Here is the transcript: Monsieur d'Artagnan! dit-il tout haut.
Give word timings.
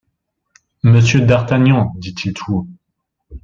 Monsieur 0.81 1.21
d'Artagnan! 1.21 1.91
dit-il 1.97 2.33
tout 2.33 2.51
haut. 2.55 2.67